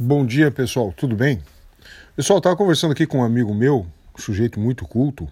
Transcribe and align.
Bom 0.00 0.24
dia, 0.24 0.48
pessoal. 0.48 0.94
Tudo 0.96 1.16
bem? 1.16 1.42
Pessoal, 2.14 2.38
estava 2.38 2.54
conversando 2.54 2.92
aqui 2.92 3.04
com 3.04 3.18
um 3.18 3.24
amigo 3.24 3.52
meu, 3.52 3.84
um 4.16 4.20
sujeito 4.22 4.60
muito 4.60 4.86
culto, 4.86 5.26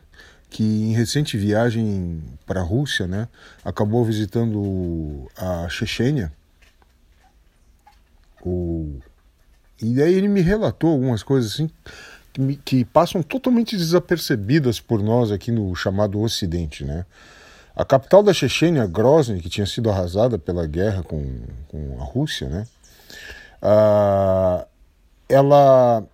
que 0.50 0.65
em 0.65 0.92
recente 0.92 1.39
viagem 1.39 2.21
para 2.45 2.62
a 2.62 2.64
Rússia, 2.64 3.06
né, 3.06 3.29
acabou 3.64 4.04
visitando 4.04 5.30
a 5.37 5.68
Chechênia. 5.68 6.32
O... 8.44 8.98
E 9.80 9.94
daí 9.94 10.13
ele 10.13 10.26
me 10.26 10.40
relatou 10.40 10.90
algumas 10.90 11.22
coisas 11.22 11.53
assim 11.53 11.71
que, 12.33 12.40
me, 12.40 12.56
que 12.56 12.85
passam 12.85 13.22
totalmente 13.22 13.76
desapercebidas 13.76 14.80
por 14.80 15.01
nós 15.01 15.30
aqui 15.30 15.53
no 15.53 15.76
chamado 15.76 16.20
Ocidente, 16.20 16.84
né? 16.84 17.06
A 17.77 17.84
capital 17.84 18.20
da 18.20 18.33
Chechênia, 18.33 18.84
Grozny, 18.84 19.41
que 19.41 19.48
tinha 19.48 19.66
sido 19.66 19.88
arrasada 19.91 20.37
pela 20.41 20.66
guerra 20.66 21.05
com, 21.05 21.42
com 21.69 22.01
a 22.01 22.05
Rússia, 22.05 22.48
né? 22.48 22.66
Ah, 23.61 24.66
ela 25.29 26.05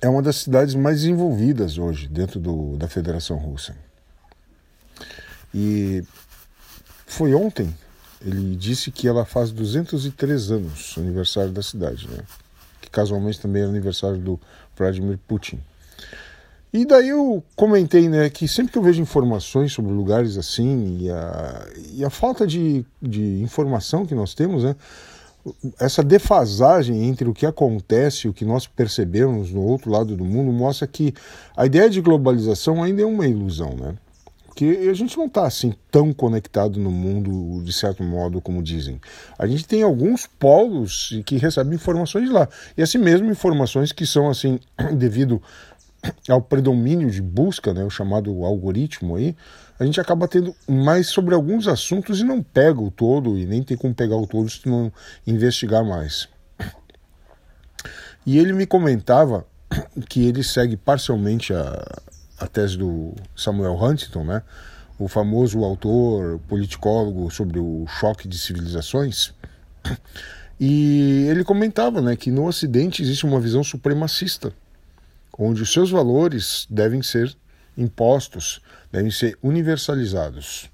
é 0.00 0.08
uma 0.08 0.22
das 0.22 0.36
cidades 0.36 0.74
mais 0.74 1.00
desenvolvidas 1.00 1.78
hoje 1.78 2.08
dentro 2.08 2.38
do, 2.38 2.76
da 2.76 2.88
Federação 2.88 3.36
Russa. 3.36 3.74
E 5.54 6.04
foi 7.06 7.34
ontem, 7.34 7.74
ele 8.20 8.56
disse 8.56 8.90
que 8.90 9.08
ela 9.08 9.24
faz 9.24 9.50
203 9.50 10.50
anos, 10.50 10.94
aniversário 10.98 11.50
da 11.50 11.62
cidade, 11.62 12.08
né? 12.08 12.18
que 12.80 12.90
casualmente 12.90 13.40
também 13.40 13.62
é 13.62 13.64
aniversário 13.64 14.18
do 14.18 14.38
Vladimir 14.76 15.18
Putin. 15.26 15.60
E 16.72 16.84
daí 16.84 17.08
eu 17.08 17.42
comentei 17.54 18.08
né, 18.08 18.28
que 18.28 18.46
sempre 18.46 18.72
que 18.72 18.78
eu 18.78 18.82
vejo 18.82 19.00
informações 19.00 19.72
sobre 19.72 19.92
lugares 19.92 20.36
assim 20.36 20.98
e 21.00 21.10
a, 21.10 21.66
e 21.94 22.04
a 22.04 22.10
falta 22.10 22.46
de, 22.46 22.84
de 23.00 23.40
informação 23.40 24.04
que 24.04 24.14
nós 24.14 24.34
temos, 24.34 24.62
né, 24.62 24.76
essa 25.78 26.02
defasagem 26.02 27.04
entre 27.04 27.28
o 27.28 27.34
que 27.34 27.46
acontece 27.46 28.26
e 28.26 28.30
o 28.30 28.32
que 28.32 28.44
nós 28.44 28.66
percebemos 28.66 29.50
no 29.52 29.62
outro 29.62 29.90
lado 29.90 30.16
do 30.16 30.24
mundo 30.24 30.52
mostra 30.52 30.86
que 30.86 31.14
a 31.56 31.66
ideia 31.66 31.88
de 31.88 32.00
globalização 32.00 32.82
ainda 32.82 33.02
é 33.02 33.06
uma 33.06 33.26
ilusão, 33.26 33.74
né? 33.74 33.94
Porque 34.46 34.88
a 34.90 34.94
gente 34.94 35.18
não 35.18 35.26
está 35.26 35.46
assim 35.46 35.74
tão 35.90 36.14
conectado 36.14 36.80
no 36.80 36.90
mundo 36.90 37.62
de 37.62 37.70
certo 37.74 38.02
modo 38.02 38.40
como 38.40 38.62
dizem. 38.62 38.98
A 39.38 39.46
gente 39.46 39.66
tem 39.66 39.82
alguns 39.82 40.26
polos 40.26 41.10
que 41.26 41.36
recebem 41.36 41.74
informações 41.74 42.30
lá 42.30 42.48
e 42.74 42.82
assim 42.82 42.96
mesmo 42.96 43.30
informações 43.30 43.92
que 43.92 44.06
são 44.06 44.30
assim 44.30 44.58
devido 44.96 45.42
ao 46.28 46.40
predomínio 46.40 47.10
de 47.10 47.22
busca, 47.22 47.72
né, 47.72 47.84
o 47.84 47.90
chamado 47.90 48.44
algoritmo 48.44 49.16
aí, 49.16 49.36
a 49.78 49.84
gente 49.84 50.00
acaba 50.00 50.26
tendo 50.26 50.54
mais 50.68 51.08
sobre 51.08 51.34
alguns 51.34 51.68
assuntos 51.68 52.20
e 52.20 52.24
não 52.24 52.42
pega 52.42 52.80
o 52.80 52.90
todo, 52.90 53.38
e 53.38 53.44
nem 53.44 53.62
tem 53.62 53.76
como 53.76 53.94
pegar 53.94 54.16
o 54.16 54.26
todo 54.26 54.48
se 54.48 54.66
não 54.68 54.92
investigar 55.26 55.84
mais. 55.84 56.28
E 58.24 58.38
ele 58.38 58.52
me 58.52 58.66
comentava 58.66 59.46
que 60.08 60.26
ele 60.26 60.42
segue 60.42 60.76
parcialmente 60.76 61.52
a, 61.52 62.00
a 62.38 62.46
tese 62.46 62.76
do 62.76 63.14
Samuel 63.36 63.74
Huntington, 63.74 64.24
né, 64.24 64.42
o 64.98 65.08
famoso 65.08 65.62
autor 65.62 66.40
politicólogo 66.48 67.30
sobre 67.30 67.58
o 67.58 67.86
choque 67.86 68.26
de 68.26 68.38
civilizações. 68.38 69.34
E 70.58 71.26
ele 71.28 71.44
comentava 71.44 72.00
né, 72.00 72.16
que 72.16 72.30
no 72.30 72.46
Ocidente 72.46 73.02
existe 73.02 73.26
uma 73.26 73.38
visão 73.38 73.62
supremacista 73.62 74.54
onde 75.38 75.62
os 75.62 75.72
seus 75.72 75.90
valores 75.90 76.66
devem 76.70 77.02
ser 77.02 77.36
impostos, 77.76 78.60
devem 78.90 79.10
ser 79.10 79.38
universalizados. 79.42 80.70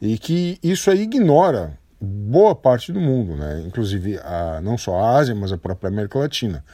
E 0.00 0.18
que 0.18 0.58
isso 0.62 0.90
aí 0.90 1.02
ignora 1.02 1.78
boa 2.00 2.54
parte 2.54 2.92
do 2.92 3.00
mundo, 3.00 3.36
né? 3.36 3.62
inclusive 3.64 4.18
a, 4.18 4.60
não 4.60 4.76
só 4.76 4.96
a 4.98 5.16
Ásia, 5.16 5.34
mas 5.34 5.52
a 5.52 5.58
própria 5.58 5.88
América 5.88 6.18
Latina. 6.18 6.64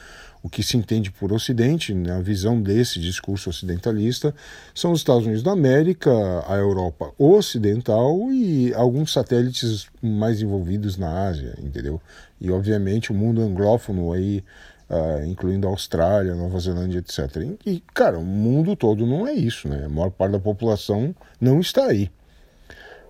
O 0.41 0.49
que 0.49 0.63
se 0.63 0.77
entende 0.77 1.11
por 1.11 1.33
Ocidente, 1.33 1.93
na 1.93 2.15
né, 2.15 2.23
visão 2.23 2.61
desse 2.61 2.97
discurso 2.97 3.49
ocidentalista, 3.49 4.33
são 4.73 4.93
os 4.93 5.01
Estados 5.01 5.25
Unidos 5.25 5.43
da 5.43 5.51
América, 5.51 6.09
a 6.47 6.55
Europa 6.55 7.11
Ocidental 7.17 8.31
e 8.31 8.73
alguns 8.73 9.11
satélites 9.11 9.87
mais 10.01 10.41
envolvidos 10.41 10.97
na 10.97 11.27
Ásia, 11.27 11.55
entendeu? 11.61 12.01
E 12.39 12.49
obviamente 12.49 13.11
o 13.11 13.15
mundo 13.15 13.41
anglófono 13.41 14.13
aí 14.13 14.41
uh, 14.89 15.25
incluindo 15.25 15.67
a 15.67 15.69
Austrália, 15.69 16.33
Nova 16.35 16.59
Zelândia, 16.59 16.99
etc. 16.99 17.57
E, 17.65 17.81
cara, 17.93 18.17
o 18.17 18.25
mundo 18.25 18.75
todo 18.75 19.05
não 19.05 19.27
é 19.27 19.33
isso, 19.33 19.67
né? 19.67 19.85
A 19.85 19.89
maior 19.89 20.09
parte 20.09 20.31
da 20.31 20.39
população 20.39 21.15
não 21.39 21.59
está 21.59 21.85
aí. 21.85 22.11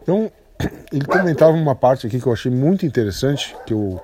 Então, 0.02 0.32
ele 0.92 1.06
comentava 1.06 1.52
uma 1.52 1.76
parte 1.76 2.06
aqui 2.06 2.20
que 2.20 2.28
eu 2.28 2.34
achei 2.34 2.52
muito 2.52 2.86
interessante, 2.86 3.56
que 3.66 3.74
eu, 3.74 4.02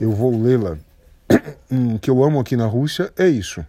eu 0.00 0.12
vou 0.12 0.40
lê-la, 0.40 0.78
que 2.00 2.10
eu 2.10 2.22
amo 2.22 2.38
aqui 2.38 2.56
na 2.56 2.66
Rússia, 2.66 3.12
é 3.18 3.26
isso. 3.28 3.64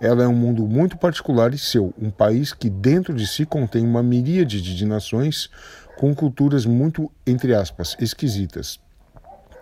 Ela 0.00 0.24
é 0.24 0.28
um 0.28 0.34
mundo 0.34 0.66
muito 0.66 0.98
particular 0.98 1.54
e 1.54 1.58
seu, 1.58 1.94
um 2.00 2.10
país 2.10 2.52
que 2.52 2.68
dentro 2.68 3.14
de 3.14 3.26
si 3.26 3.46
contém 3.46 3.86
uma 3.86 4.02
miríade 4.02 4.60
de 4.60 4.84
nações 4.84 5.48
com 5.96 6.14
culturas 6.14 6.66
muito, 6.66 7.10
entre 7.26 7.54
aspas, 7.54 7.96
esquisitas. 8.00 8.80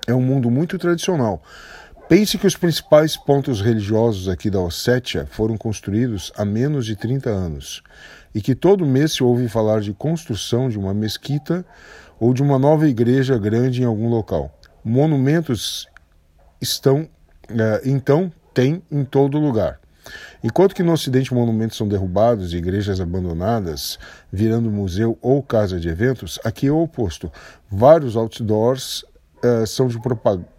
É 0.06 0.14
um 0.14 0.22
mundo 0.22 0.50
muito 0.50 0.78
tradicional, 0.78 1.42
Pense 2.08 2.36
que 2.36 2.46
os 2.46 2.56
principais 2.56 3.16
pontos 3.16 3.60
religiosos 3.60 4.28
aqui 4.28 4.50
da 4.50 4.60
Ossétia 4.60 5.26
foram 5.30 5.56
construídos 5.56 6.30
há 6.36 6.44
menos 6.44 6.84
de 6.84 6.94
30 6.94 7.30
anos 7.30 7.82
e 8.34 8.40
que 8.42 8.54
todo 8.54 8.84
mês 8.84 9.12
se 9.12 9.22
ouve 9.22 9.48
falar 9.48 9.80
de 9.80 9.94
construção 9.94 10.68
de 10.68 10.78
uma 10.78 10.92
mesquita 10.92 11.64
ou 12.20 12.34
de 12.34 12.42
uma 12.42 12.58
nova 12.58 12.88
igreja 12.88 13.38
grande 13.38 13.82
em 13.82 13.84
algum 13.84 14.08
local. 14.08 14.52
Monumentos 14.84 15.86
estão, 16.60 17.08
eh, 17.48 17.82
então, 17.84 18.30
tem 18.52 18.82
em 18.90 19.04
todo 19.04 19.38
lugar. 19.38 19.80
Enquanto 20.42 20.74
que 20.74 20.82
no 20.82 20.92
Ocidente 20.92 21.32
monumentos 21.32 21.76
são 21.76 21.88
derrubados 21.88 22.52
e 22.52 22.56
igrejas 22.56 23.00
abandonadas, 23.00 23.98
virando 24.30 24.70
museu 24.70 25.16
ou 25.22 25.42
casa 25.42 25.78
de 25.78 25.88
eventos, 25.88 26.38
aqui 26.44 26.66
é 26.66 26.70
o 26.70 26.82
oposto. 26.82 27.30
Vários 27.70 28.16
outdoors 28.16 29.04
uh, 29.44 29.66
são 29.66 29.86
de 29.86 30.00
propaganda 30.00 30.52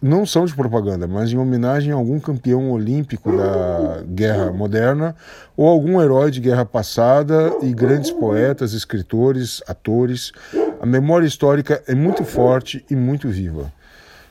não 0.00 0.26
são 0.26 0.44
de 0.44 0.54
propaganda, 0.54 1.06
mas 1.06 1.32
em 1.32 1.38
homenagem 1.38 1.92
a 1.92 1.96
algum 1.96 2.18
campeão 2.20 2.70
olímpico 2.70 3.36
da 3.36 4.02
guerra 4.06 4.52
moderna 4.52 5.14
ou 5.56 5.66
algum 5.66 6.00
herói 6.00 6.30
de 6.30 6.40
guerra 6.40 6.64
passada 6.64 7.52
e 7.62 7.72
grandes 7.72 8.10
poetas, 8.10 8.72
escritores, 8.72 9.62
atores. 9.66 10.32
A 10.80 10.86
memória 10.86 11.26
histórica 11.26 11.82
é 11.86 11.94
muito 11.94 12.24
forte 12.24 12.84
e 12.90 12.96
muito 12.96 13.28
viva. 13.28 13.72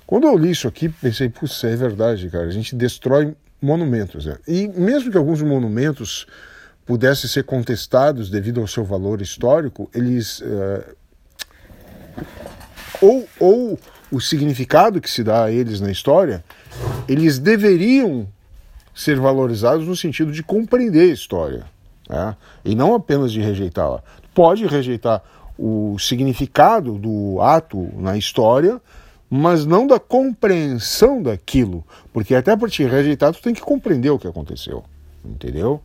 Quando 0.05 0.25
eu 0.25 0.37
li 0.37 0.51
isso 0.51 0.67
aqui, 0.67 0.87
pensei, 0.87 1.27
puxa, 1.27 1.67
é 1.67 1.75
verdade, 1.75 2.29
cara, 2.29 2.45
a 2.45 2.51
gente 2.51 2.75
destrói 2.75 3.35
monumentos. 3.61 4.25
Né? 4.25 4.37
E 4.47 4.67
mesmo 4.67 5.11
que 5.11 5.17
alguns 5.17 5.41
monumentos 5.41 6.25
pudessem 6.85 7.29
ser 7.29 7.43
contestados 7.43 8.29
devido 8.29 8.61
ao 8.61 8.67
seu 8.67 8.85
valor 8.85 9.21
histórico, 9.21 9.89
eles. 9.93 10.39
Uh, 10.39 10.95
ou, 13.01 13.27
ou 13.39 13.79
o 14.11 14.21
significado 14.21 15.01
que 15.01 15.09
se 15.09 15.23
dá 15.23 15.45
a 15.45 15.51
eles 15.51 15.81
na 15.81 15.91
história, 15.91 16.43
eles 17.07 17.39
deveriam 17.39 18.27
ser 18.95 19.19
valorizados 19.19 19.85
no 19.85 19.95
sentido 19.95 20.31
de 20.31 20.41
compreender 20.41 21.09
a 21.09 21.13
história, 21.13 21.65
né? 22.09 22.35
e 22.65 22.73
não 22.73 22.95
apenas 22.95 23.31
de 23.31 23.41
rejeitá-la. 23.41 24.01
Pode 24.33 24.65
rejeitar 24.65 25.21
o 25.57 25.97
significado 25.99 26.97
do 26.97 27.41
ato 27.41 27.89
na 27.95 28.17
história, 28.17 28.81
mas 29.29 29.65
não 29.65 29.85
da 29.85 29.99
compreensão 29.99 31.21
daquilo, 31.21 31.83
porque 32.13 32.33
até 32.33 32.55
para 32.55 32.69
te 32.69 32.83
rejeitar 32.85 33.33
tu 33.33 33.41
tem 33.41 33.53
que 33.53 33.61
compreender 33.61 34.09
o 34.09 34.17
que 34.17 34.27
aconteceu, 34.27 34.83
entendeu? 35.23 35.81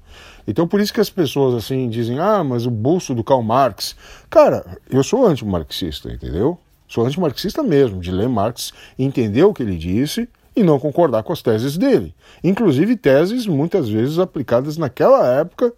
Então 0.46 0.66
por 0.68 0.80
isso 0.80 0.92
que 0.92 1.00
as 1.00 1.10
pessoas 1.10 1.54
assim 1.54 1.88
dizem, 1.88 2.18
ah, 2.18 2.44
mas 2.44 2.66
o 2.66 2.70
bolso 2.70 3.14
do 3.14 3.24
Karl 3.24 3.42
Marx, 3.42 3.96
cara, 4.30 4.64
eu 4.90 5.02
sou 5.02 5.26
anti-marxista, 5.26 6.10
entendeu? 6.12 6.58
Sou 6.92 7.06
antimarxista 7.06 7.62
mesmo, 7.62 8.03
de 8.03 8.10
ler 8.12 8.28
Marx, 8.28 8.70
entender 8.98 9.42
o 9.44 9.54
que 9.54 9.62
ele 9.62 9.78
disse 9.78 10.28
e 10.55 10.62
não 10.62 10.78
concordar 10.78 11.22
com 11.22 11.32
as 11.32 11.40
teses 11.40 11.78
dele. 11.78 12.14
Inclusive 12.44 12.99
teses 12.99 13.46
muitas 13.46 13.88
vezes 13.88 14.19
aplicadas 14.19 14.76
naquela 14.76 15.26
época 15.26 15.72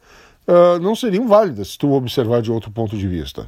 uh, 0.48 0.80
não 0.80 0.96
seriam 0.96 1.28
válidas 1.28 1.68
se 1.68 1.78
tu 1.78 1.92
observar 1.92 2.42
de 2.42 2.50
outro 2.50 2.68
ponto 2.68 2.98
de 2.98 3.06
vista. 3.06 3.46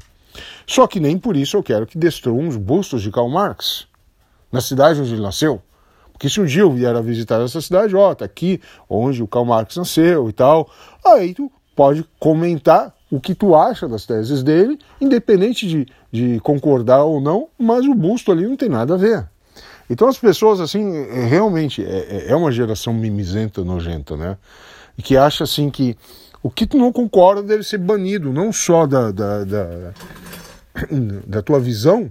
Só 0.65 0.87
que 0.87 1.01
nem 1.01 1.19
por 1.19 1.37
isso 1.37 1.57
eu 1.57 1.63
quero 1.63 1.89
que 1.89 1.99
destruam 1.99 2.47
os 2.47 2.57
bustos 2.57 3.03
de 3.03 3.11
Karl 3.11 3.29
Marx 3.29 3.89
na 4.53 4.61
cidade 4.61 5.01
onde 5.01 5.15
ele 5.15 5.23
nasceu. 5.23 5.61
Porque 6.13 6.29
se 6.29 6.41
um 6.41 6.47
dia 6.47 6.63
eu 6.63 6.71
vier 6.71 6.95
a 6.95 7.01
visitar 7.01 7.41
essa 7.43 7.61
cidade, 7.61 7.97
ó, 7.97 8.15
tá 8.15 8.27
aqui 8.27 8.61
onde 8.89 9.25
o 9.25 9.27
Karl 9.27 9.45
Marx 9.45 9.75
nasceu 9.75 10.29
e 10.29 10.33
tal, 10.33 10.71
aí 11.05 11.35
tu 11.35 11.51
pode 11.75 12.07
comentar 12.21 12.96
o 13.11 13.21
que 13.21 13.35
tu 13.35 13.55
acha 13.55 13.89
das 13.89 14.05
teses 14.05 14.43
dele, 14.43 14.79
independente 15.01 15.67
de, 15.67 15.87
de 16.11 16.41
concordar 16.41 17.05
ou 17.05 17.21
não, 17.21 17.49
mas 17.59 17.87
o 17.87 17.95
busto 17.95 18.33
ali 18.33 18.47
não 18.47 18.57
tem 18.57 18.69
nada 18.69 18.95
a 18.95 18.97
ver. 18.97 19.27
Então 19.89 20.09
as 20.09 20.19
pessoas, 20.19 20.61
assim, 20.61 20.97
é, 20.97 21.25
realmente, 21.25 21.85
é, 21.85 22.27
é, 22.27 22.31
é 22.31 22.37
uma 22.37 22.51
geração 22.51 22.93
mimizenta, 22.93 23.63
nojenta, 23.65 24.17
né? 24.17 24.37
Que 25.03 25.17
acha, 25.17 25.45
assim, 25.45 25.71
que 25.71 25.97
o 26.43 26.51
que 26.51 26.67
tu 26.67 26.77
não 26.77 26.93
concorda 26.93 27.43
deve 27.43 27.63
ser 27.63 27.79
banido, 27.79 28.33
não 28.33 28.53
só 28.53 28.87
da, 28.87 29.11
da, 29.13 29.45
da, 29.45 29.93
da 31.27 31.43
tua 31.43 31.61
visão, 31.61 32.11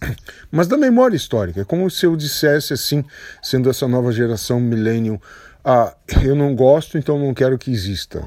mas 0.50 0.68
da 0.68 0.76
memória 0.76 1.16
histórica. 1.16 1.62
É 1.62 1.64
como 1.64 1.90
se 1.90 2.06
eu 2.06 2.16
dissesse 2.16 2.72
assim, 2.72 3.04
sendo 3.42 3.68
essa 3.68 3.88
nova 3.88 4.12
geração 4.12 4.60
millennium, 4.60 5.18
ah, 5.64 5.94
eu 6.22 6.36
não 6.36 6.54
gosto, 6.54 6.98
então 6.98 7.18
não 7.18 7.34
quero 7.34 7.58
que 7.58 7.72
exista. 7.72 8.22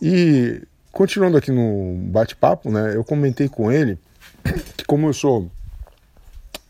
E 0.00 0.62
continuando 0.92 1.36
aqui 1.36 1.50
no 1.50 1.96
bate-papo, 2.10 2.70
né, 2.70 2.96
eu 2.96 3.04
comentei 3.04 3.48
com 3.48 3.70
ele 3.70 3.98
que 4.76 4.84
como 4.84 5.08
eu 5.08 5.12
sou 5.12 5.50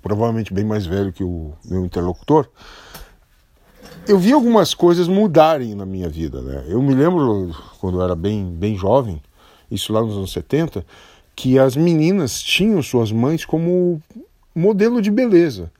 provavelmente 0.02 0.54
bem 0.54 0.64
mais 0.64 0.86
velho 0.86 1.12
que 1.12 1.24
o 1.24 1.52
meu 1.64 1.84
interlocutor, 1.84 2.48
eu 4.06 4.18
vi 4.18 4.32
algumas 4.32 4.72
coisas 4.72 5.08
mudarem 5.08 5.74
na 5.74 5.84
minha 5.84 6.08
vida. 6.08 6.40
Né? 6.40 6.64
Eu 6.68 6.80
me 6.80 6.94
lembro, 6.94 7.54
quando 7.80 7.98
eu 7.98 8.04
era 8.04 8.14
bem, 8.14 8.46
bem 8.46 8.76
jovem, 8.76 9.20
isso 9.68 9.92
lá 9.92 10.00
nos 10.00 10.16
anos 10.16 10.32
70, 10.32 10.86
que 11.34 11.58
as 11.58 11.76
meninas 11.76 12.40
tinham 12.40 12.80
suas 12.82 13.10
mães 13.10 13.44
como 13.44 14.00
modelo 14.54 15.02
de 15.02 15.10
beleza. 15.10 15.72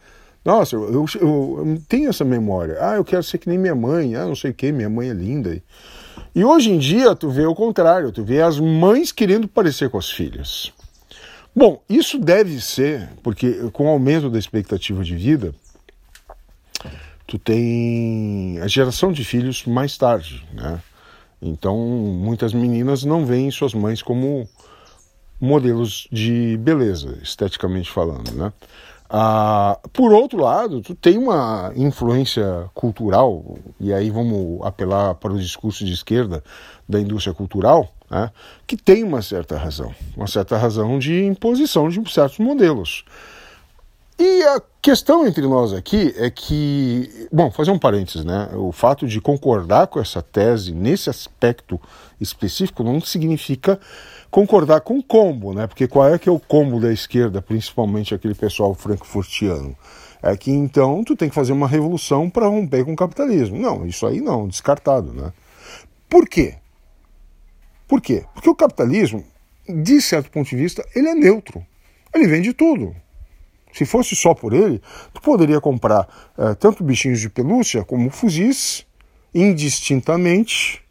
Nossa, 0.44 0.76
eu, 0.76 0.92
eu, 0.92 1.06
eu, 1.20 1.82
tenho 1.88 2.08
essa 2.08 2.24
memória. 2.24 2.76
Ah, 2.80 2.96
eu 2.96 3.04
quero 3.04 3.22
ser 3.22 3.38
que 3.38 3.48
nem 3.48 3.58
minha 3.58 3.74
mãe. 3.74 4.14
Ah, 4.14 4.26
não 4.26 4.36
sei 4.36 4.50
o 4.50 4.54
que, 4.54 4.70
minha 4.70 4.90
mãe 4.90 5.08
é 5.08 5.12
linda. 5.12 5.60
E 6.36 6.44
hoje 6.44 6.70
em 6.70 6.76
dia 6.76 7.16
tu 7.16 7.30
vê 7.30 7.46
o 7.46 7.54
contrário, 7.54 8.12
tu 8.12 8.22
vê 8.22 8.42
as 8.42 8.60
mães 8.60 9.10
querendo 9.10 9.48
parecer 9.48 9.88
com 9.88 9.96
as 9.96 10.10
filhas. 10.10 10.70
Bom, 11.54 11.82
isso 11.88 12.18
deve 12.18 12.60
ser 12.60 13.08
porque 13.22 13.70
com 13.72 13.86
o 13.86 13.88
aumento 13.88 14.28
da 14.28 14.38
expectativa 14.38 15.02
de 15.02 15.16
vida, 15.16 15.54
tu 17.26 17.38
tem 17.38 18.58
a 18.60 18.68
geração 18.68 19.12
de 19.12 19.24
filhos 19.24 19.64
mais 19.64 19.96
tarde, 19.96 20.46
né? 20.52 20.78
Então, 21.40 21.74
muitas 21.78 22.52
meninas 22.52 23.02
não 23.02 23.24
veem 23.24 23.50
suas 23.50 23.72
mães 23.72 24.02
como 24.02 24.46
modelos 25.40 26.06
de 26.12 26.58
beleza, 26.58 27.18
esteticamente 27.22 27.90
falando, 27.90 28.30
né? 28.32 28.52
Ah, 29.08 29.78
por 29.92 30.12
outro 30.12 30.40
lado, 30.40 30.80
tu 30.80 30.94
tem 30.94 31.16
uma 31.16 31.72
influência 31.76 32.68
cultural, 32.74 33.56
e 33.78 33.92
aí 33.92 34.10
vamos 34.10 34.60
apelar 34.64 35.14
para 35.14 35.32
o 35.32 35.38
discurso 35.38 35.84
de 35.84 35.92
esquerda 35.92 36.42
da 36.88 37.00
indústria 37.00 37.32
cultural, 37.32 37.88
né, 38.10 38.30
que 38.66 38.76
tem 38.76 39.04
uma 39.04 39.22
certa 39.22 39.56
razão, 39.56 39.94
uma 40.16 40.26
certa 40.26 40.56
razão 40.56 40.98
de 40.98 41.24
imposição 41.24 41.88
de 41.88 42.00
certos 42.10 42.38
modelos. 42.38 43.04
E 44.18 44.42
a 44.44 44.62
questão 44.80 45.26
entre 45.26 45.46
nós 45.46 45.74
aqui 45.74 46.14
é 46.16 46.30
que, 46.30 47.28
bom, 47.30 47.50
fazer 47.50 47.70
um 47.70 47.78
parênteses, 47.78 48.24
né? 48.24 48.48
O 48.54 48.72
fato 48.72 49.06
de 49.06 49.20
concordar 49.20 49.88
com 49.88 50.00
essa 50.00 50.22
tese 50.22 50.72
nesse 50.72 51.10
aspecto 51.10 51.78
específico 52.18 52.82
não 52.82 52.98
significa 52.98 53.78
concordar 54.30 54.80
com 54.80 54.98
o 54.98 55.02
combo, 55.02 55.52
né? 55.52 55.66
Porque 55.66 55.86
qual 55.86 56.08
é 56.08 56.18
que 56.18 56.30
é 56.30 56.32
o 56.32 56.40
combo 56.40 56.80
da 56.80 56.90
esquerda, 56.90 57.42
principalmente 57.42 58.14
aquele 58.14 58.34
pessoal 58.34 58.74
frankfurtiano? 58.74 59.76
É 60.22 60.34
que 60.34 60.50
então 60.50 61.04
tu 61.04 61.14
tem 61.14 61.28
que 61.28 61.34
fazer 61.34 61.52
uma 61.52 61.68
revolução 61.68 62.30
para 62.30 62.48
romper 62.48 62.86
com 62.86 62.94
o 62.94 62.96
capitalismo. 62.96 63.58
Não, 63.58 63.86
isso 63.86 64.06
aí 64.06 64.22
não, 64.22 64.48
descartado, 64.48 65.12
né? 65.12 65.30
Por 66.08 66.26
quê? 66.26 66.54
Por 67.86 68.00
quê? 68.00 68.24
Porque 68.32 68.48
o 68.48 68.54
capitalismo, 68.54 69.22
de 69.68 70.00
certo 70.00 70.30
ponto 70.30 70.48
de 70.48 70.56
vista, 70.56 70.82
ele 70.94 71.08
é 71.08 71.14
neutro. 71.14 71.64
Ele 72.14 72.26
vende 72.26 72.54
tudo. 72.54 72.96
Se 73.76 73.84
fosse 73.84 74.16
só 74.16 74.32
por 74.32 74.54
ele, 74.54 74.80
tu 75.12 75.20
poderia 75.20 75.60
comprar 75.60 76.08
uh, 76.38 76.54
tanto 76.54 76.82
bichinhos 76.82 77.20
de 77.20 77.28
pelúcia 77.28 77.84
como 77.84 78.08
fuzis, 78.08 78.86
indistintamente, 79.34 80.82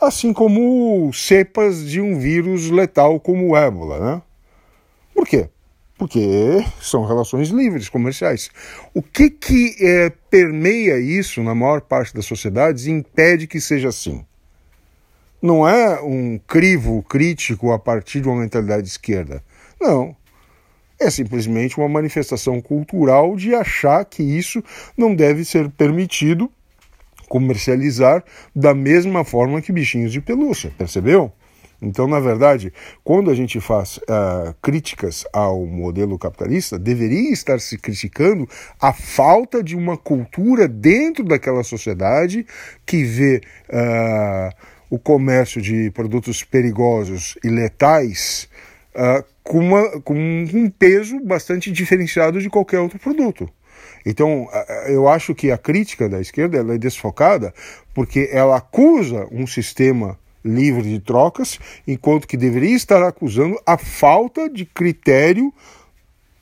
assim 0.00 0.32
como 0.32 1.12
cepas 1.12 1.86
de 1.86 2.00
um 2.00 2.18
vírus 2.18 2.70
letal 2.70 3.20
como 3.20 3.50
o 3.50 3.56
ébola, 3.56 3.98
né? 4.00 4.22
Por 5.14 5.26
quê? 5.26 5.50
Porque 5.98 6.64
são 6.80 7.04
relações 7.04 7.50
livres, 7.50 7.90
comerciais. 7.90 8.50
O 8.94 9.02
que 9.02 9.28
que 9.28 9.76
é, 9.78 10.08
permeia 10.30 10.98
isso 10.98 11.42
na 11.42 11.54
maior 11.54 11.82
parte 11.82 12.14
das 12.14 12.24
sociedades 12.24 12.86
e 12.86 12.90
impede 12.90 13.46
que 13.46 13.60
seja 13.60 13.88
assim? 13.88 14.24
Não 15.42 15.68
é 15.68 16.00
um 16.00 16.38
crivo 16.38 17.02
crítico 17.02 17.70
a 17.70 17.78
partir 17.78 18.22
de 18.22 18.28
uma 18.28 18.40
mentalidade 18.40 18.88
esquerda. 18.88 19.44
Não 19.78 20.16
é 21.00 21.10
simplesmente 21.10 21.78
uma 21.78 21.88
manifestação 21.88 22.60
cultural 22.60 23.36
de 23.36 23.54
achar 23.54 24.04
que 24.04 24.22
isso 24.22 24.62
não 24.96 25.14
deve 25.14 25.44
ser 25.44 25.70
permitido 25.70 26.50
comercializar 27.28 28.24
da 28.54 28.74
mesma 28.74 29.22
forma 29.22 29.60
que 29.60 29.70
bichinhos 29.70 30.12
de 30.12 30.20
pelúcia, 30.20 30.72
percebeu? 30.76 31.32
Então, 31.80 32.08
na 32.08 32.18
verdade, 32.18 32.72
quando 33.04 33.30
a 33.30 33.34
gente 33.34 33.60
faz 33.60 33.98
uh, 33.98 34.52
críticas 34.60 35.24
ao 35.32 35.64
modelo 35.64 36.18
capitalista, 36.18 36.76
deveria 36.76 37.32
estar 37.32 37.60
se 37.60 37.78
criticando 37.78 38.48
a 38.80 38.92
falta 38.92 39.62
de 39.62 39.76
uma 39.76 39.96
cultura 39.96 40.66
dentro 40.66 41.22
daquela 41.22 41.62
sociedade 41.62 42.44
que 42.84 43.04
vê 43.04 43.40
uh, 43.68 44.52
o 44.90 44.98
comércio 44.98 45.62
de 45.62 45.90
produtos 45.92 46.42
perigosos 46.42 47.38
e 47.44 47.48
letais 47.48 48.48
uh, 48.96 49.24
com, 49.48 49.60
uma, 49.60 50.00
com 50.02 50.14
um 50.14 50.70
peso 50.70 51.18
bastante 51.20 51.72
diferenciado 51.72 52.38
de 52.38 52.50
qualquer 52.50 52.80
outro 52.80 52.98
produto. 52.98 53.48
Então, 54.04 54.46
eu 54.86 55.08
acho 55.08 55.34
que 55.34 55.50
a 55.50 55.56
crítica 55.56 56.08
da 56.08 56.20
esquerda 56.20 56.58
é 56.58 56.78
desfocada 56.78 57.52
porque 57.94 58.28
ela 58.30 58.58
acusa 58.58 59.26
um 59.32 59.46
sistema 59.46 60.18
livre 60.44 60.82
de 60.82 61.00
trocas, 61.00 61.58
enquanto 61.86 62.28
que 62.28 62.36
deveria 62.36 62.76
estar 62.76 63.02
acusando 63.02 63.58
a 63.66 63.76
falta 63.76 64.48
de 64.48 64.64
critério 64.64 65.52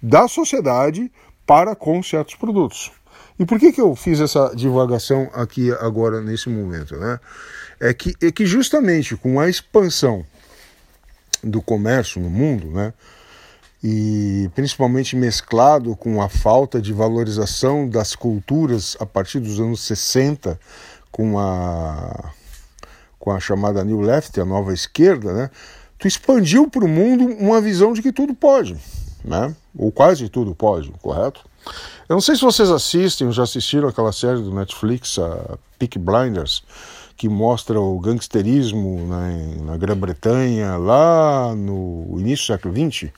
da 0.02 0.28
sociedade 0.28 1.10
para 1.46 1.74
com 1.74 2.02
certos 2.02 2.34
produtos. 2.34 2.92
E 3.38 3.44
por 3.44 3.58
que, 3.58 3.72
que 3.72 3.80
eu 3.80 3.94
fiz 3.94 4.20
essa 4.20 4.52
divagação 4.54 5.30
aqui 5.32 5.70
agora 5.72 6.20
nesse 6.20 6.48
momento? 6.48 6.96
Né? 6.96 7.20
É, 7.80 7.94
que, 7.94 8.14
é 8.20 8.32
que 8.32 8.46
justamente 8.46 9.16
com 9.16 9.38
a 9.38 9.48
expansão 9.48 10.24
do 11.50 11.62
comércio 11.62 12.20
no 12.20 12.28
mundo, 12.28 12.70
né? 12.70 12.92
E 13.82 14.50
principalmente 14.54 15.14
mesclado 15.14 15.94
com 15.94 16.20
a 16.20 16.28
falta 16.28 16.80
de 16.80 16.92
valorização 16.92 17.88
das 17.88 18.16
culturas 18.16 18.96
a 18.98 19.06
partir 19.06 19.38
dos 19.38 19.60
anos 19.60 19.80
60, 19.82 20.58
com 21.12 21.38
a, 21.38 22.32
com 23.18 23.30
a 23.30 23.38
chamada 23.38 23.84
New 23.84 24.00
Left, 24.00 24.38
a 24.40 24.44
nova 24.44 24.74
esquerda, 24.74 25.32
né? 25.32 25.50
Tu 25.98 26.08
expandiu 26.08 26.68
para 26.68 26.84
o 26.84 26.88
mundo 26.88 27.24
uma 27.38 27.60
visão 27.60 27.92
de 27.92 28.02
que 28.02 28.12
tudo 28.12 28.34
pode, 28.34 28.76
né? 29.24 29.54
Ou 29.78 29.92
quase 29.92 30.28
tudo 30.28 30.54
pode, 30.54 30.90
correto? 31.00 31.44
Eu 32.08 32.14
não 32.14 32.20
sei 32.20 32.36
se 32.36 32.42
vocês 32.42 32.70
assistem 32.70 33.26
ou 33.26 33.32
já 33.32 33.42
assistiram 33.42 33.88
aquela 33.88 34.12
série 34.12 34.40
do 34.40 34.54
Netflix, 34.54 35.18
a 35.18 35.58
Peak 35.78 35.98
Blinders, 35.98 36.62
que 37.16 37.28
mostra 37.28 37.80
o 37.80 37.98
gangsterismo 37.98 39.06
na, 39.06 39.28
na 39.64 39.76
Grã-Bretanha, 39.76 40.76
lá 40.76 41.54
no 41.54 42.16
início 42.18 42.44
do 42.44 42.58
século 42.58 42.74
XX. 42.74 43.10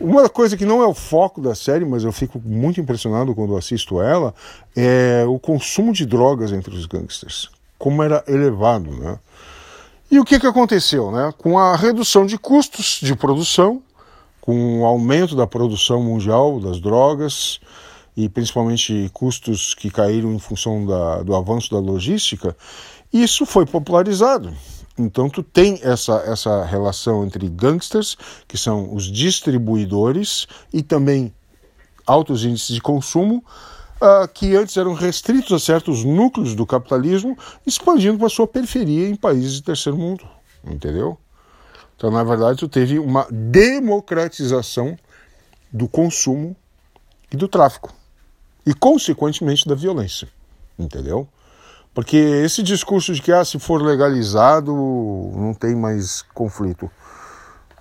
Uma 0.00 0.28
coisa 0.28 0.56
que 0.56 0.64
não 0.64 0.82
é 0.82 0.86
o 0.86 0.94
foco 0.94 1.40
da 1.40 1.54
série, 1.54 1.84
mas 1.84 2.04
eu 2.04 2.12
fico 2.12 2.40
muito 2.44 2.80
impressionado 2.80 3.34
quando 3.34 3.56
assisto 3.56 4.00
ela, 4.00 4.34
é 4.74 5.24
o 5.26 5.38
consumo 5.38 5.92
de 5.92 6.06
drogas 6.06 6.52
entre 6.52 6.74
os 6.74 6.86
gangsters. 6.86 7.50
Como 7.78 8.02
era 8.02 8.24
elevado, 8.26 8.90
né? 8.90 9.18
E 10.10 10.18
o 10.18 10.24
que, 10.24 10.38
que 10.38 10.46
aconteceu, 10.46 11.10
né? 11.10 11.32
Com 11.36 11.58
a 11.58 11.76
redução 11.76 12.24
de 12.24 12.38
custos 12.38 13.00
de 13.02 13.14
produção, 13.14 13.82
com 14.40 14.80
o 14.80 14.86
aumento 14.86 15.34
da 15.34 15.46
produção 15.46 16.02
mundial 16.02 16.60
das 16.60 16.78
drogas, 16.78 17.58
e 18.16 18.28
principalmente 18.28 19.10
custos 19.12 19.74
que 19.74 19.90
caíram 19.90 20.32
em 20.32 20.38
função 20.38 20.86
da, 20.86 21.22
do 21.22 21.34
avanço 21.34 21.70
da 21.70 21.78
logística, 21.78 22.56
isso 23.12 23.46
foi 23.46 23.66
popularizado. 23.66 24.52
Então 24.98 25.28
tu 25.28 25.42
tem 25.42 25.78
essa, 25.82 26.14
essa 26.26 26.64
relação 26.64 27.24
entre 27.24 27.48
gangsters, 27.48 28.16
que 28.48 28.56
são 28.56 28.94
os 28.94 29.04
distribuidores, 29.04 30.46
e 30.72 30.82
também 30.82 31.34
altos 32.06 32.44
índices 32.44 32.74
de 32.74 32.80
consumo, 32.80 33.44
uh, 33.96 34.26
que 34.32 34.56
antes 34.56 34.76
eram 34.76 34.94
restritos 34.94 35.52
a 35.52 35.58
certos 35.58 36.04
núcleos 36.04 36.54
do 36.54 36.64
capitalismo, 36.64 37.36
expandindo 37.66 38.18
para 38.18 38.28
sua 38.28 38.46
periferia 38.46 39.08
em 39.08 39.16
países 39.16 39.54
de 39.54 39.62
terceiro 39.62 39.98
mundo. 39.98 40.26
Entendeu? 40.64 41.18
Então, 41.96 42.10
na 42.10 42.24
verdade, 42.24 42.58
tu 42.58 42.68
teve 42.68 42.98
uma 42.98 43.26
democratização 43.30 44.98
do 45.72 45.88
consumo 45.88 46.56
e 47.32 47.36
do 47.36 47.48
tráfico. 47.48 47.92
E, 48.64 48.74
consequentemente, 48.74 49.66
da 49.66 49.74
violência. 49.74 50.28
Entendeu? 50.78 51.28
Porque 51.96 52.18
esse 52.18 52.62
discurso 52.62 53.14
de 53.14 53.22
que 53.22 53.32
ah, 53.32 53.42
se 53.42 53.58
for 53.58 53.80
legalizado 53.80 54.70
não 55.34 55.54
tem 55.54 55.74
mais 55.74 56.20
conflito. 56.34 56.90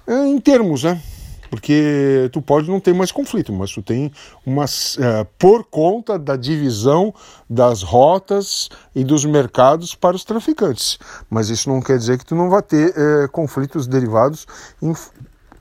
É, 0.07 0.25
em 0.25 0.39
termos, 0.39 0.84
né? 0.84 1.01
Porque 1.50 2.29
tu 2.31 2.41
pode 2.41 2.69
não 2.69 2.79
ter 2.79 2.93
mais 2.93 3.12
conflito, 3.12 3.51
mas 3.51 3.72
tu 3.72 3.84
tem 3.84 4.10
uma. 4.45 4.63
É, 4.63 5.25
por 5.38 5.65
conta 5.65 6.17
da 6.17 6.38
divisão 6.38 7.13
das 7.50 7.84
rotas 7.84 8.69
e 8.95 9.03
dos 9.03 9.25
mercados 9.25 9.93
para 9.93 10.15
os 10.15 10.24
traficantes. 10.24 10.98
Mas 11.29 11.50
isso 11.50 11.69
não 11.69 11.81
quer 11.81 11.98
dizer 11.98 12.17
que 12.17 12.25
tu 12.25 12.36
não 12.36 12.50
vai 12.50 12.62
ter 12.62 12.93
é, 12.98 13.27
conflitos 13.27 13.86
derivados 13.86 14.48
em, 14.81 14.93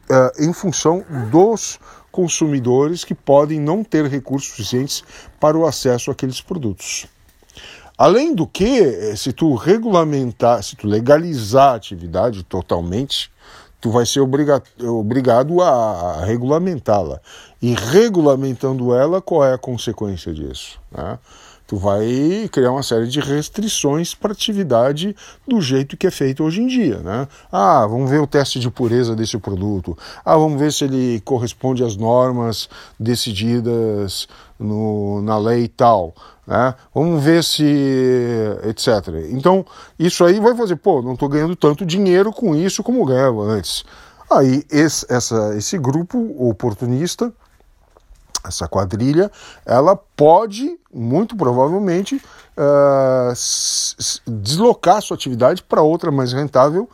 é, 0.09 0.45
em 0.45 0.53
função 0.53 1.05
dos 1.29 1.81
consumidores 2.13 3.03
que 3.03 3.17
podem 3.17 3.59
não 3.59 3.83
ter 3.83 4.07
recursos 4.07 4.51
suficientes 4.51 5.03
para 5.41 5.59
o 5.59 5.67
acesso 5.67 6.13
àqueles 6.13 6.41
produtos. 6.41 7.09
Além 7.97 8.35
do 8.35 8.47
que, 8.47 8.81
eh, 8.81 9.15
se 9.17 9.33
tu 9.33 9.55
regulamentar, 9.55 10.63
se 10.63 10.75
tu 10.75 10.87
legalizar 10.87 11.73
a 11.73 11.77
atividade 11.77 12.43
totalmente, 12.43 13.31
tu 13.81 13.91
vai 13.91 14.05
ser 14.05 14.21
obrigado 14.21 15.61
a 15.63 16.25
regulamentá-la. 16.25 17.21
E 17.63 17.73
regulamentando 17.75 18.95
ela, 18.95 19.23
qual 19.23 19.45
é 19.45 19.55
a 19.55 19.59
consequência 19.59 20.33
disso? 20.33 20.81
Né? 20.91 21.19
Tu 21.67 21.77
vai 21.79 22.49
criar 22.53 22.73
uma 22.73 22.83
série 22.83 23.07
de 23.07 23.21
restrições 23.21 24.15
para 24.15 24.33
atividade 24.33 25.17
do 25.49 25.63
jeito 25.63 25.97
que 25.97 26.07
é 26.07 26.11
feito 26.11 26.45
hoje 26.45 26.61
em 26.61 26.67
dia, 26.67 26.99
né? 26.99 27.27
Ah, 27.51 27.87
vamos 27.87 28.11
ver 28.11 28.21
o 28.21 28.27
teste 28.27 28.61
de 28.61 28.71
pureza 28.71 29.17
desse 29.17 29.39
produto. 29.39 29.97
Ah, 30.23 30.37
vamos 30.37 30.61
ver 30.61 30.71
se 30.71 30.85
ele 30.85 31.21
corresponde 31.25 31.83
às 31.83 31.97
normas 31.97 32.69
decididas 33.01 34.29
no, 34.59 35.23
na 35.23 35.39
lei 35.39 35.67
tal. 35.67 36.15
Né? 36.47 36.75
Vamos 36.95 37.25
ver 37.25 37.43
se. 37.43 37.65
etc. 38.65 39.31
Então, 39.31 39.65
isso 39.99 40.23
aí 40.23 40.39
vai 40.41 40.55
fazer, 40.55 40.77
pô, 40.77 41.01
não 41.01 41.15
estou 41.15 41.31
ganhando 41.31 41.57
tanto 41.57 41.87
dinheiro 41.87 42.31
com 42.31 42.55
isso 42.55 42.83
como 42.83 43.07
ganhava 43.07 43.41
antes. 43.43 43.85
Aí, 44.31 44.65
esse, 44.71 45.07
essa, 45.09 45.55
esse 45.57 45.79
grupo 45.79 46.19
oportunista 46.39 47.33
essa 48.45 48.69
quadrilha, 48.69 49.31
ela 49.65 49.97
pode, 49.97 50.79
muito 50.93 51.37
provavelmente, 51.37 52.17
uh, 52.57 53.33
deslocar 54.27 55.01
sua 55.03 55.17
atividade 55.17 55.63
para 55.63 55.83
outra 55.83 56.11
mais 56.11 56.33
rentável 56.33 56.89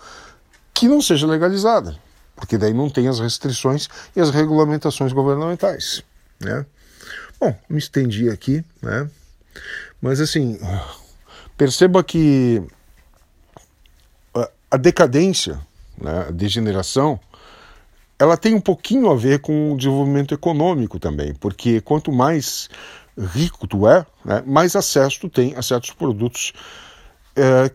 que 0.73 0.89
não 0.89 1.03
seja 1.03 1.27
legalizada, 1.27 1.97
porque 2.37 2.57
daí 2.57 2.73
não 2.73 2.89
tem 2.89 3.09
as 3.09 3.19
restrições 3.19 3.89
e 4.15 4.21
as 4.21 4.31
regulamentações 4.31 5.13
governamentais. 5.13 6.03
Né? 6.41 6.65
Bom, 7.39 7.55
me 7.69 7.79
estendi 7.79 8.31
aqui, 8.31 8.65
né? 8.81 9.11
mas 10.01 10.21
assim, 10.21 10.59
perceba 11.57 12.03
que 12.03 12.63
a 14.71 14.77
decadência, 14.77 15.61
né, 15.99 16.27
a 16.29 16.31
degeneração, 16.31 17.19
ela 18.21 18.37
tem 18.37 18.55
um 18.55 18.61
pouquinho 18.61 19.11
a 19.11 19.17
ver 19.17 19.41
com 19.41 19.73
o 19.73 19.77
desenvolvimento 19.79 20.35
econômico 20.35 21.01
também, 21.01 21.35
porque 21.35 21.81
quanto 21.81 22.13
mais 22.13 22.69
rico 23.19 23.67
tu 23.67 23.89
é, 23.89 24.05
né, 24.23 24.43
mais 24.47 24.77
acesso 24.77 25.21
tu 25.21 25.31
tem 25.31 25.55
a 25.57 25.63
certos 25.63 25.91
produtos 25.93 26.53
é, 27.35 27.71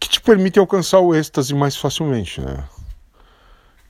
que 0.00 0.08
te 0.08 0.18
permitem 0.18 0.58
alcançar 0.58 1.00
o 1.00 1.14
êxtase 1.14 1.54
mais 1.54 1.76
facilmente. 1.76 2.40
Né? 2.40 2.64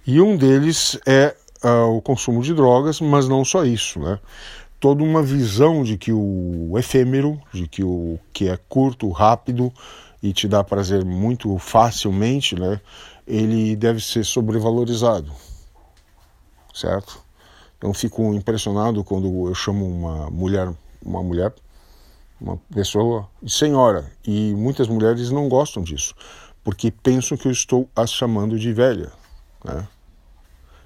E 0.05 0.21
um 0.21 0.37
deles 0.37 0.99
é 1.07 1.37
uh, 1.63 1.97
o 1.97 2.03
consumo 2.03 2.43
de 2.43 2.53
drogas, 2.53 3.01
mas 3.01 3.29
não 3.29 3.45
só 3.45 3.65
isso. 3.65 4.01
Né? 4.01 4.19
Toda 4.81 5.05
uma 5.05 5.23
visão 5.23 5.85
de 5.85 5.97
que 5.97 6.13
o 6.13 6.77
efêmero, 6.77 7.41
de 7.55 7.69
que 7.69 7.85
o 7.85 8.19
que 8.33 8.49
é 8.49 8.59
curto, 8.69 9.09
rápido 9.11 9.73
e 10.21 10.33
te 10.33 10.49
dá 10.49 10.65
prazer 10.65 11.05
muito 11.05 11.57
facilmente, 11.59 12.57
né, 12.57 12.81
ele 13.27 13.77
deve 13.77 14.01
ser 14.01 14.25
sobrevalorizado 14.25 15.33
certo? 16.75 17.23
Então 17.79 17.95
fico 17.95 18.35
impressionado 18.35 19.03
quando 19.03 19.49
eu 19.49 19.55
chamo 19.55 19.87
uma 19.87 20.31
mulher, 20.31 20.71
uma 21.03 21.23
mulher, 21.23 21.55
uma 22.41 22.59
pessoa 22.75 23.29
senhora, 23.47 24.11
e 24.27 24.55
muitas 24.55 24.87
mulheres 24.87 25.31
não 25.31 25.49
gostam 25.49 25.83
disso, 25.83 26.15
porque 26.63 26.91
pensam 26.91 27.39
que 27.39 27.49
eu 27.49 27.53
estou 27.53 27.89
as 27.97 28.11
chamando 28.13 28.59
de 28.59 28.73
velha, 28.73 29.11
né? 29.65 29.89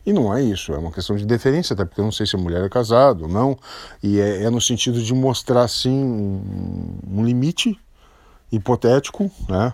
E 0.06 0.12
não 0.12 0.34
é 0.34 0.42
isso, 0.42 0.72
é 0.72 0.78
uma 0.78 0.92
questão 0.92 1.16
de 1.16 1.24
deferência, 1.24 1.72
até 1.72 1.84
porque 1.84 2.00
eu 2.00 2.04
não 2.04 2.12
sei 2.12 2.26
se 2.26 2.36
a 2.36 2.38
mulher 2.38 2.62
é 2.62 2.68
casada 2.68 3.22
ou 3.22 3.28
não, 3.28 3.58
e 4.02 4.20
é, 4.20 4.44
é 4.44 4.50
no 4.50 4.60
sentido 4.60 5.02
de 5.02 5.14
mostrar 5.14 5.62
assim 5.62 6.04
um, 6.04 6.98
um 7.10 7.24
limite 7.24 7.78
hipotético, 8.52 9.30
né, 9.48 9.72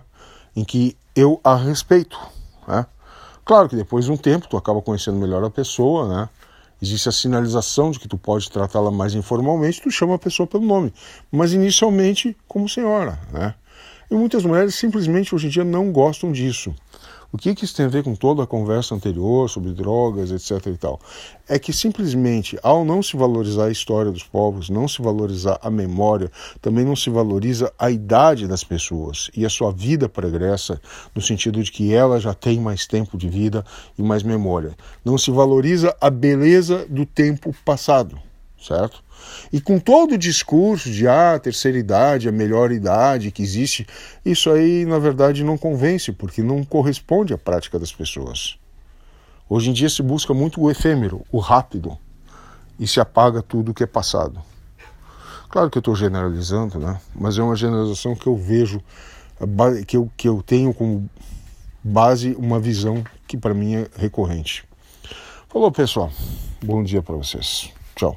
em 0.54 0.64
que 0.64 0.96
eu 1.14 1.40
a 1.42 1.56
respeito, 1.56 2.18
né? 2.66 2.86
Claro 3.50 3.68
que 3.68 3.74
depois 3.74 4.04
de 4.04 4.12
um 4.12 4.16
tempo 4.16 4.46
tu 4.46 4.56
acaba 4.56 4.80
conhecendo 4.80 5.18
melhor 5.18 5.42
a 5.42 5.50
pessoa, 5.50 6.08
né? 6.08 6.28
Existe 6.80 7.08
a 7.08 7.12
sinalização 7.12 7.90
de 7.90 7.98
que 7.98 8.06
tu 8.06 8.16
pode 8.16 8.48
tratá-la 8.48 8.92
mais 8.92 9.12
informalmente, 9.12 9.82
tu 9.82 9.90
chama 9.90 10.14
a 10.14 10.18
pessoa 10.20 10.46
pelo 10.46 10.64
nome, 10.64 10.94
mas 11.32 11.52
inicialmente 11.52 12.36
como 12.46 12.68
senhora, 12.68 13.18
né? 13.32 13.52
E 14.08 14.14
muitas 14.14 14.44
mulheres 14.44 14.76
simplesmente 14.76 15.34
hoje 15.34 15.48
em 15.48 15.50
dia 15.50 15.64
não 15.64 15.90
gostam 15.90 16.30
disso. 16.30 16.72
O 17.32 17.38
que, 17.38 17.54
que 17.54 17.64
isso 17.64 17.76
tem 17.76 17.86
a 17.86 17.88
ver 17.88 18.02
com 18.02 18.16
toda 18.16 18.42
a 18.42 18.46
conversa 18.46 18.92
anterior 18.92 19.48
sobre 19.48 19.72
drogas, 19.72 20.32
etc. 20.32 20.66
e 20.66 20.76
tal? 20.76 20.98
É 21.48 21.60
que 21.60 21.72
simplesmente, 21.72 22.58
ao 22.60 22.84
não 22.84 23.00
se 23.00 23.16
valorizar 23.16 23.66
a 23.66 23.70
história 23.70 24.10
dos 24.10 24.24
povos, 24.24 24.68
não 24.68 24.88
se 24.88 25.00
valorizar 25.00 25.56
a 25.62 25.70
memória, 25.70 26.28
também 26.60 26.84
não 26.84 26.96
se 26.96 27.08
valoriza 27.08 27.72
a 27.78 27.88
idade 27.88 28.48
das 28.48 28.64
pessoas 28.64 29.30
e 29.36 29.46
a 29.46 29.48
sua 29.48 29.70
vida 29.70 30.08
pregressa, 30.08 30.80
no 31.14 31.22
sentido 31.22 31.62
de 31.62 31.70
que 31.70 31.94
ela 31.94 32.18
já 32.18 32.34
tem 32.34 32.58
mais 32.58 32.84
tempo 32.84 33.16
de 33.16 33.28
vida 33.28 33.64
e 33.96 34.02
mais 34.02 34.24
memória. 34.24 34.76
Não 35.04 35.16
se 35.16 35.30
valoriza 35.30 35.96
a 36.00 36.10
beleza 36.10 36.84
do 36.88 37.06
tempo 37.06 37.54
passado, 37.64 38.18
certo? 38.60 39.02
E 39.52 39.60
com 39.60 39.78
todo 39.78 40.12
o 40.12 40.18
discurso 40.18 40.90
de 40.90 41.06
ah, 41.08 41.34
a 41.34 41.38
terceira 41.38 41.78
idade, 41.78 42.28
a 42.28 42.32
melhor 42.32 42.70
idade 42.70 43.30
que 43.30 43.42
existe, 43.42 43.86
isso 44.24 44.50
aí 44.50 44.84
na 44.84 44.98
verdade 44.98 45.42
não 45.42 45.56
convence, 45.56 46.12
porque 46.12 46.42
não 46.42 46.64
corresponde 46.64 47.32
à 47.32 47.38
prática 47.38 47.78
das 47.78 47.92
pessoas. 47.92 48.58
Hoje 49.48 49.70
em 49.70 49.72
dia 49.72 49.88
se 49.88 50.02
busca 50.02 50.32
muito 50.32 50.60
o 50.60 50.70
efêmero, 50.70 51.24
o 51.32 51.38
rápido, 51.38 51.98
e 52.78 52.86
se 52.86 53.00
apaga 53.00 53.42
tudo 53.42 53.72
o 53.72 53.74
que 53.74 53.82
é 53.82 53.86
passado. 53.86 54.40
Claro 55.48 55.68
que 55.68 55.76
eu 55.76 55.80
estou 55.80 55.96
generalizando, 55.96 56.78
né? 56.78 57.00
mas 57.14 57.36
é 57.36 57.42
uma 57.42 57.56
generalização 57.56 58.14
que 58.14 58.26
eu 58.26 58.36
vejo, 58.36 58.80
que 59.86 59.96
eu, 59.96 60.10
que 60.16 60.28
eu 60.28 60.42
tenho 60.42 60.72
como 60.72 61.10
base 61.82 62.34
uma 62.38 62.60
visão 62.60 63.02
que 63.26 63.36
para 63.36 63.52
mim 63.52 63.74
é 63.74 63.88
recorrente. 63.96 64.64
Falou 65.48 65.72
pessoal, 65.72 66.12
bom 66.62 66.84
dia 66.84 67.02
para 67.02 67.16
vocês. 67.16 67.72
Tchau. 67.96 68.16